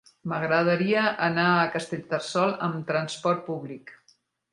[0.29, 3.93] M'agradaria anar a Castellterçol amb trasport públic.